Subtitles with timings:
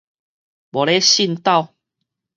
[0.71, 1.69] 無咧信篤